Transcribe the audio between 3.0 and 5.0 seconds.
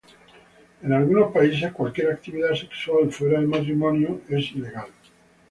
fuera del matrimonio es ilegal.